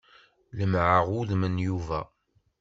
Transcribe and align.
Lemmɛeɣ 0.57 1.07
udem 1.19 1.43
n 1.47 1.55
Yuba. 1.65 2.01